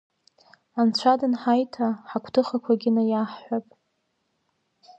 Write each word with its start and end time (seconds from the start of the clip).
Анцәа 0.79 1.13
дынҳаиҭа, 1.19 1.87
ҳагәҭыхақәагьы 2.09 2.91
наиаҳҳәап. 2.95 3.67